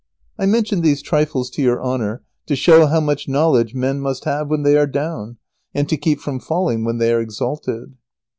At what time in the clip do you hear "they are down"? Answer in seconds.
4.63-5.37